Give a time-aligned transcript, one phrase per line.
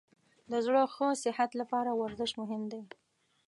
[0.51, 2.81] د زړه ښه صحت لپاره ورزش مهم دی.